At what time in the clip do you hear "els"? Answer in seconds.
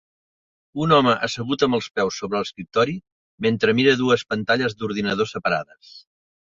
1.79-1.89